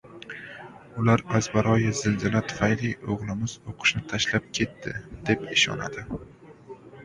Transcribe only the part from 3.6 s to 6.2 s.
o‘qishni tashlab ketdi, deb ishonadi.